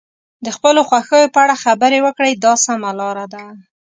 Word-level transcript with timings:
د 0.45 0.47
خپلو 0.55 0.81
خوښیو 0.89 1.31
په 1.33 1.39
اړه 1.43 1.55
خبرې 1.63 1.99
وکړئ 2.05 2.33
دا 2.43 2.53
سمه 2.65 2.91
لاره 2.99 3.25
ده. 3.33 3.43